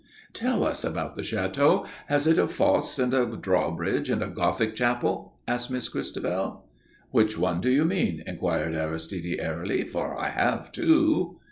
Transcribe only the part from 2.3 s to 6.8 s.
a fosse and a drawbridge and a Gothic chapel?" asked Miss Christabel.